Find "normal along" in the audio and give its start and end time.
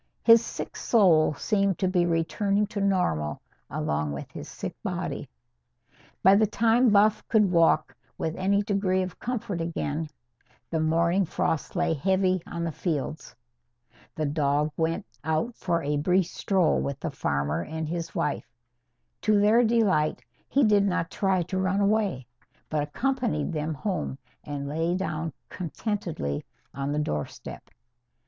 2.81-4.13